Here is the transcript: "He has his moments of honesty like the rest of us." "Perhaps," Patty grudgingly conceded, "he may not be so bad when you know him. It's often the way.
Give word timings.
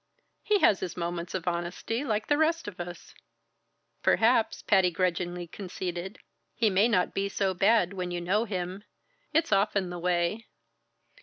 "He 0.41 0.57
has 0.61 0.79
his 0.79 0.97
moments 0.97 1.35
of 1.35 1.47
honesty 1.47 2.03
like 2.03 2.25
the 2.25 2.35
rest 2.39 2.67
of 2.67 2.79
us." 2.79 3.13
"Perhaps," 4.01 4.63
Patty 4.63 4.89
grudgingly 4.89 5.45
conceded, 5.45 6.17
"he 6.55 6.71
may 6.71 6.87
not 6.87 7.13
be 7.13 7.29
so 7.29 7.53
bad 7.53 7.93
when 7.93 8.09
you 8.09 8.19
know 8.19 8.45
him. 8.45 8.83
It's 9.31 9.51
often 9.51 9.91
the 9.91 9.99
way. 9.99 10.47